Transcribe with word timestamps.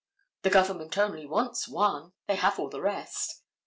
The 0.41 0.49
government 0.49 0.97
only 0.97 1.27
wants 1.27 1.67
one; 1.67 2.13
they 2.25 2.33
have 2.37 2.57
all 2.57 2.69
the 2.69 2.81
rest. 2.81 3.43